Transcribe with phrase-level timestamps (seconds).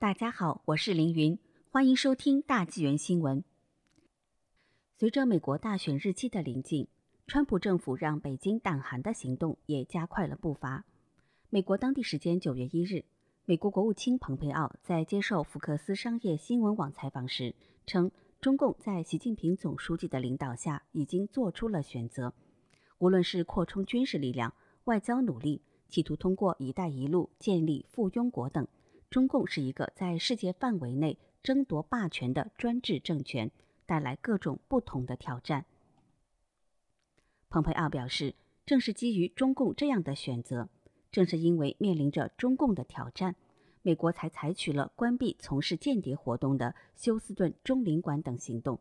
[0.00, 1.36] 大家好，我是凌云，
[1.72, 3.42] 欢迎收听大纪元新闻。
[4.96, 6.86] 随着美国大选日期的临近，
[7.26, 10.84] 川普政府让北京胆寒的行动也加快了步伐。
[11.50, 13.06] 美国当地时间九月一日，
[13.44, 22.32] 美国国务卿蓬佩奥在接受福克斯商业新闻网采访时称，中共在习近平总书记的领导下已经做出了选择，
[22.98, 24.54] 无论是扩充军事力量、
[24.84, 28.68] 外交努力，企图通过“一带一路”建立附庸国等。
[29.10, 33.50] 中共是一个在世界范围内争夺霸权的专制政权，
[33.86, 35.64] 带来各种不同的挑战。
[37.48, 38.34] 蓬佩奥表示，
[38.66, 40.68] 正是基于中共这样的选择，
[41.10, 43.34] 正是因为面临着中共的挑战，
[43.80, 48.78] 美国才采取了关闭从事间谍活动的休斯顿中领馆等行动。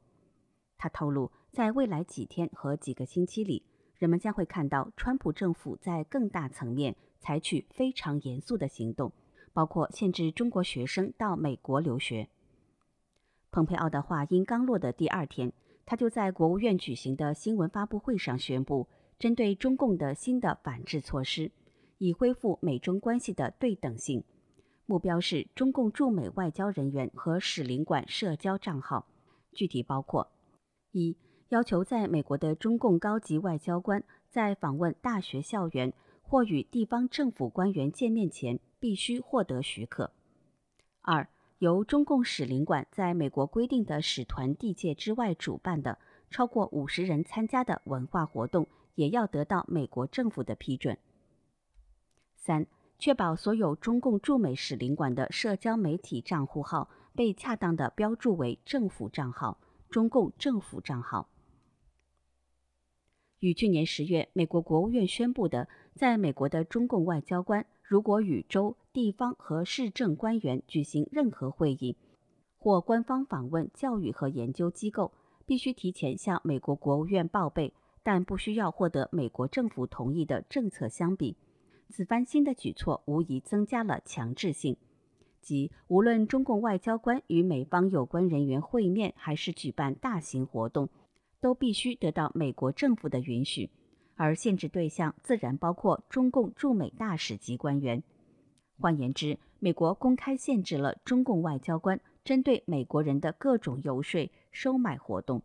[0.78, 3.64] 他透露，在未来几天和几个星期里，
[3.96, 9.14] 人们将会看到川普政府在更大层面采取非常严肃的行动。
[9.58, 12.28] 包括限制中国学生到美国留学。
[13.50, 15.52] 蓬佩奥的话音刚落的第二天，
[15.84, 21.52] 他就在国务院举行的新闻发布会上宣布，针对中共的新的反制措施，
[21.98, 24.24] 以恢复美中关系的对等性。
[24.86, 29.08] 目标是中共驻美外交人员和使领馆社交账号，
[29.54, 30.30] 具体包括：
[30.92, 31.18] 一、
[31.50, 35.92] 要求在美国的中共高级外交官在访问大学校园
[36.28, 38.60] 或与地方政府官员见面前。
[38.80, 40.12] 必须获得许可。
[41.02, 45.98] 二，由中共使领馆在美国规定的使团地界之外主办的
[46.30, 50.96] 超过五十人参加的文化活动，也要得到美国政府的批准。
[52.36, 52.68] 三，
[53.00, 61.30] 确保所有中共驻美使领馆的社交媒体账户号被恰当的标注为政府账号、中共政府账号。
[63.40, 65.68] 与去年十月美国国务院宣布的，
[65.98, 67.66] 在美国的中共外交官。
[67.84, 71.98] 如果与州、地方和市政官员举行任何会议，
[72.58, 75.12] 或官方访问教育和研究机构，
[75.46, 81.38] 必须提前向美国国务院报备，但不需要获得美国政府同意的政策相比，
[81.90, 84.76] 此番新的举措无疑增加了强制性，
[85.42, 90.90] 即无论中共外交官与美方有关人员会面，还是举办大型活动，
[91.40, 93.70] 都必须得到美国政府的允许。
[94.18, 98.04] 而限制对象自然包括中共驻美大使级官员。
[98.80, 105.42] 换言之，美国公开限制了中共外交官针对美国人的各种游说、收买活动。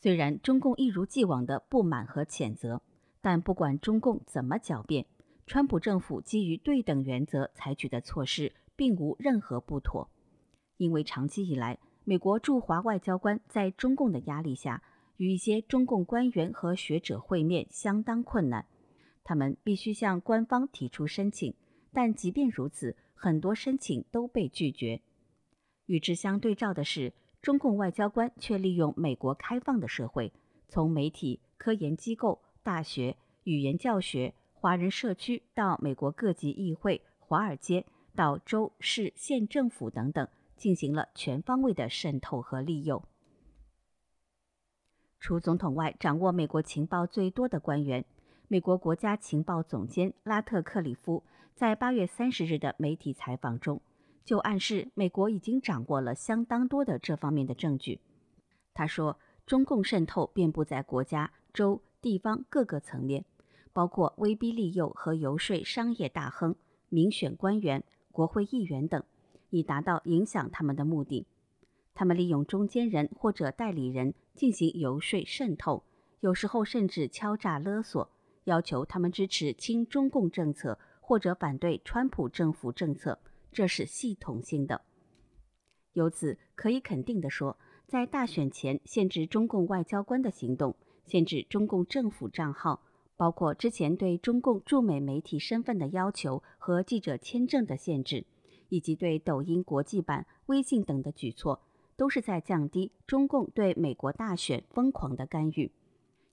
[0.00, 2.80] 虽然中共一如既往的不满和谴责，
[3.20, 5.04] 但不管中共怎么狡辩，
[5.46, 10.08] 川普政府基于对等原则采取的措施并无任何不妥，
[10.76, 14.82] 因为长期以来，美国驻华外交官在中共的压力下。
[15.18, 18.66] 与一些中共官员和学者会面相当困难，
[19.22, 21.54] 他们必须向官方提出申请，
[21.92, 25.02] 但即便如此，很多申请都被拒绝。
[25.86, 27.12] 与之相对照的是，
[27.42, 30.32] 中共外交官却利用美国开放的社会，
[30.68, 43.02] 从媒体、科研机构、大学、语言教学、华人社区到美国各级议会、华尔街，到州市县政府等等，进行了全方位的渗透和利用。
[45.20, 48.04] 除总统外，掌握美国情报最多的官员，
[48.46, 51.24] 美国国家情报总监拉特克里夫
[51.54, 53.80] 在八月三十日的媒体采访中，
[54.24, 58.00] 就暗示美国已经掌握了相当多的这方面的证据。
[58.72, 63.24] 他说，中共渗透遍布在国家、州、地方各个层面，
[63.72, 66.54] 包括威逼利诱和游说商业大亨、
[66.88, 69.02] 民选官员、国会议员等，
[69.50, 71.26] 以达到影响他们的目的。
[71.98, 75.82] 他们利用中间人或者代理人进行游说渗透，
[76.20, 78.08] 有时候甚至敲诈勒索，
[78.44, 83.18] 要求他们支持亲中共政策或者反对川普政府政策。
[83.50, 84.82] 这是系统性的。
[85.94, 92.84] 由此可以肯定地说，在大选前限制中共外交官的行动，限制中共政府账号，
[93.16, 98.24] 包括之前对中共驻美媒体身份的要求和记者签证的限制，
[98.68, 101.62] 以及对抖音国际版、微信等的举措。
[101.98, 105.72] 都是在降低中共对美国大选疯狂的干预，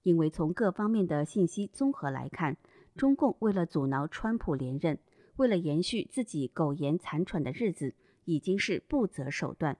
[0.03, 2.55] 因为从各方面的信息综合来看，
[2.95, 4.99] 中共为了阻挠川普连任，
[5.37, 7.95] 为了延续自己苟延残喘的日子，
[8.25, 9.79] 已经是不择手段，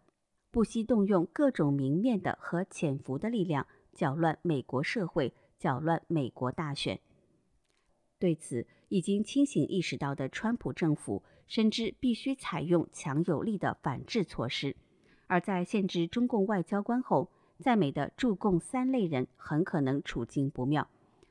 [0.50, 7.00] 不惜动用各种明面的和潜伏的力量，搅乱美国社会，搅乱美国大选。
[8.18, 14.76] 对此，已经清醒意识到的川普政府深知必须采用强有力的反制措施。
[15.27, 17.30] 而在限制中共外交官后，
[17.60, 20.88] 在美的驻共三类人很可能处境不妙。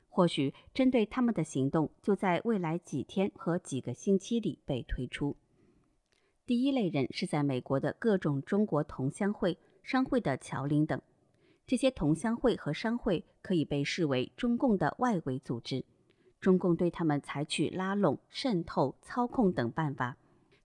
[0.09, 5.35] 或许针对他们的行动就在未来几天和几个星期里被推出。
[6.45, 11.01] 第一类人是在美国的各种中国同乡会、商会的侨领等。
[11.67, 15.83] 这些同乡会和商会可以被视为中共的外围组织，
[16.39, 20.17] 中共对他们采取拉拢、渗透、操控等办法。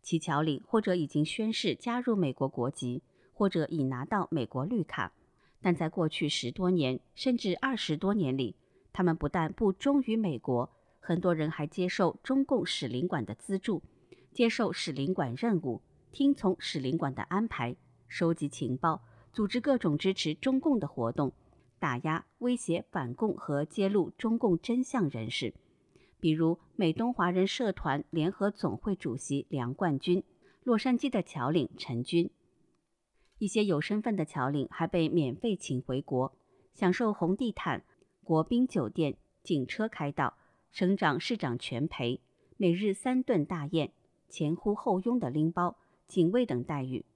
[0.03, 3.03] 其侨领或者已经宣誓加入美国国籍，
[3.41, 5.15] 或者已拿到美国绿卡，
[5.63, 8.55] 但在过去十多年甚至二十多年里，
[8.93, 10.69] 他们不但不忠于美国，
[11.01, 13.83] 很多人还接受中共使领馆的资助，
[14.31, 15.81] 接受使领馆任务，
[16.13, 17.75] 听从使领馆的安排，
[18.09, 19.01] 收集情报。
[19.33, 21.33] 组织各种支持中共的活动，
[21.79, 25.55] 打压、威胁反共和揭露中共真相人士，
[26.21, 30.23] 比如美东华人社团联合总会主席梁冠军、
[30.63, 32.31] 洛杉矶的侨领陈军。
[33.41, 36.37] 一些有身份的侨领还被免费请回国，
[36.75, 37.83] 享受红地毯、
[38.23, 40.37] 国宾酒店、警车开道、
[40.71, 42.21] 省长市长全陪、
[42.59, 43.95] 每日三顿大宴、
[44.29, 47.07] 前呼后拥的拎包、警卫等待遇。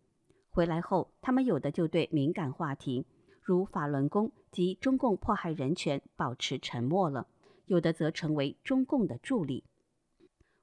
[0.49, 3.05] 回来后，他们有的就对敏感话题，
[3.43, 7.27] 如法轮功及中共迫害人权保持沉默了；
[7.67, 9.65] 有的则成为中共的助力。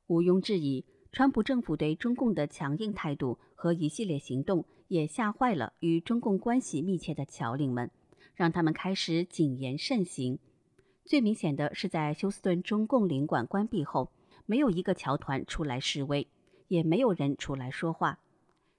[0.07, 7.91] 毋庸置疑，川普政府对中共的强硬态度和一系列行动，也吓坏了与中共关系密切的侨领们，
[8.33, 10.39] 让他们开始谨言慎行。
[11.03, 14.09] 最明显的是，在休斯顿中共领馆关闭后，
[14.45, 16.29] 没有一个侨团出来示威，
[16.69, 18.19] 也没有人出来说话。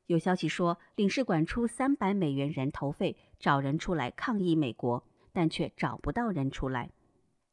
[0.06, 6.90] 有消息说，领事馆出三百美元人头费找人出来抗议美国，但却找不到人出来。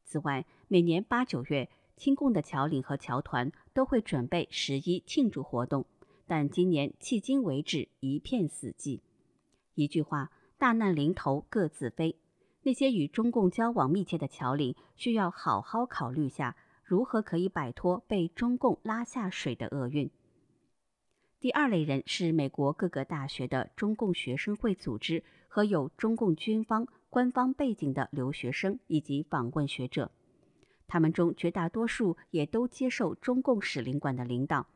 [0.06, 5.86] 此外，每年八九月，亲共的侨领和侨团都会准备十一庆祝活动，
[6.25, 9.01] 但今年迄今为止一片死寂。
[9.75, 12.16] 一句话，大难临头各自飞。
[12.62, 16.56] 那些与中共交往密切的侨领需要好好考虑下，
[16.86, 20.10] 如何可以摆脱被中共拉下水的厄运。
[21.42, 30.12] 第二类人是美国各个大学的中共学生会组织和有中共军方官方背景的留学生以及访问学者，
[30.90, 34.68] 他们中绝大多数也都接受中共使领馆的领导，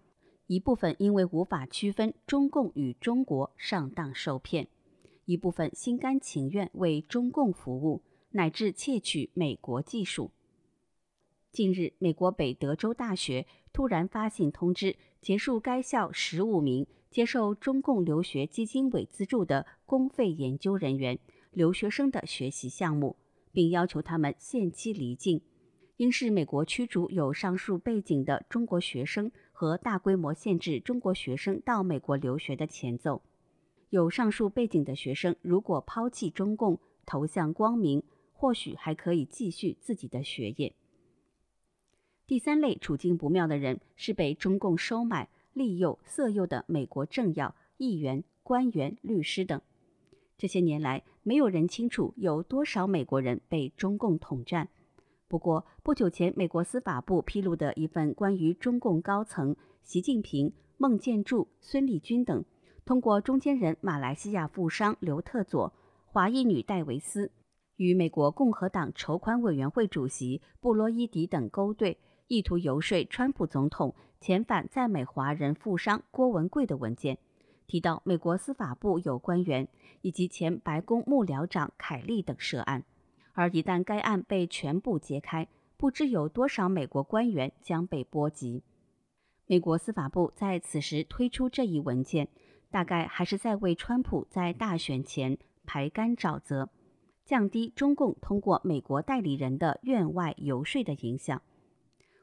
[0.45, 4.67] 一部分因为无法区分中共与中国上当受骗，
[5.25, 10.29] 一部分心甘情愿为中共服务，乃至窃取美国技术。
[11.51, 21.17] 近日，美国北德州大学突然发信通知，结束该校十五名接受中共留学基金委资助的公费研究人员
[21.51, 23.15] 留学生的学习项目，
[23.51, 25.41] 并要求他们限期离境，
[25.97, 33.21] 应是美国驱逐有上述背景的中国学生和大规模限制中国学生到美国留学的前奏。
[33.89, 38.01] 有上述背景的学生如果抛弃中共，投向光明，
[38.31, 40.73] 或许还可以继续自己的学业。
[42.25, 49.61] 第三类处境不妙的人是被中共收买、利诱、色诱的美国政要、议员、官员、律师等。
[50.37, 54.69] 这些年来，没有人清楚有多少美国人被中共统战。
[55.33, 62.45] 不过，不久前，美国司法部披露的一份关于中共高层习近平、孟建柱、孙立军等，
[62.85, 65.73] 通过中间人马来西亚富商刘特佐、
[66.05, 67.31] 华裔女戴维斯，
[67.77, 71.97] 与美国共和党筹款委员会主席布洛伊迪等勾兑。
[72.27, 77.17] 意图游说川普总统遣返在美华人富商郭文贵的文件，
[77.65, 79.67] 提到美国司法部有官员
[80.01, 82.83] 以及前白宫幕僚长凯利等涉案，
[83.33, 88.63] 而一旦该案被全部揭开，不知有多少美国官员将被波及。
[89.45, 92.29] 美国司法部在此时推出这一文件，
[92.71, 96.69] 大概还是在为川普在大选前排干沼泽，
[97.25, 101.41] 降低中共通过美国代理人的院外游说的影响。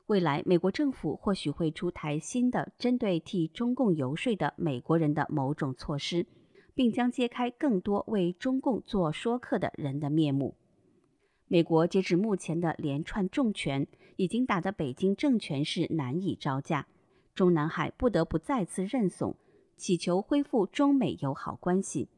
[0.06, 6.26] 未来，美国政府或许会出台新的针对替中共游说的美国人的某种措施，
[6.74, 10.56] 并将揭开更多为中共做说客的人的面目。
[11.52, 16.86] 美国截至目前的连串重拳，已经打得北京政权是难以招架，
[17.34, 19.34] 中南海不得不再次认怂，
[19.76, 22.08] 祈求恢复中美友好关系。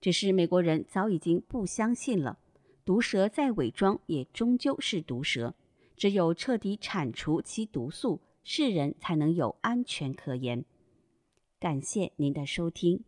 [0.00, 2.38] 只是美国人早已经不相信了，
[2.86, 5.54] 毒蛇再伪装，也终究是毒蛇。
[5.94, 10.64] 只有彻底铲除其毒素，世人才能有安全可言。
[11.58, 13.04] 感谢您的收听。